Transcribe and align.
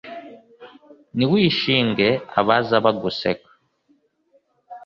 ntiwishinge 1.15 2.07
abaza 2.39 2.75
baguseka 2.85 3.49